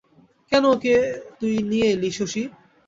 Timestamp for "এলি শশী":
1.93-2.43